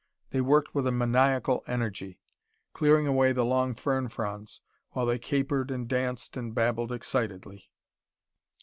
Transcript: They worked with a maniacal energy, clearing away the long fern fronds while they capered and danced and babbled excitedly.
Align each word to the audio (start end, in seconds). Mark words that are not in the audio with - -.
They 0.31 0.41
worked 0.41 0.73
with 0.73 0.87
a 0.87 0.91
maniacal 0.91 1.63
energy, 1.67 2.19
clearing 2.73 3.05
away 3.05 3.33
the 3.33 3.45
long 3.45 3.75
fern 3.75 4.09
fronds 4.09 4.59
while 4.93 5.05
they 5.05 5.19
capered 5.19 5.69
and 5.69 5.87
danced 5.87 6.35
and 6.35 6.55
babbled 6.55 6.91
excitedly. 6.91 7.69